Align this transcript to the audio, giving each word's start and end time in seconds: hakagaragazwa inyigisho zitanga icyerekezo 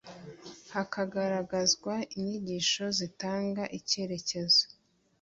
hakagaragazwa 0.73 1.93
inyigisho 2.19 2.83
zitanga 2.97 3.63
icyerekezo 3.77 4.63